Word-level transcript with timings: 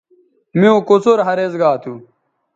میوں 0.59 0.79
کوڅر 0.87 1.17
ھریز 1.27 1.53
گا 1.61 1.71
تھو 1.81 1.93